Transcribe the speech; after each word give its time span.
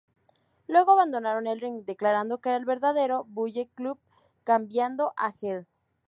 Luego 0.67 0.93
abandonaron 0.93 1.45
el 1.45 1.61
ring 1.61 1.85
declarando 1.85 2.39
que 2.39 2.49
eran 2.49 2.63
el 2.63 2.65
verdadero 2.65 3.23
Bullet 3.25 3.67
Club, 3.75 3.99
cambiando 4.43 5.13
a 5.15 5.29
heel. 5.39 5.67